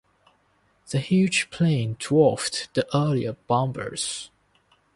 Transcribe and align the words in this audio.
The 0.89 0.97
huge 0.97 1.51
plane 1.51 1.95
dwarfed 1.99 2.69
the 2.73 2.87
earlier 2.91 3.33
bombers. 3.45 4.31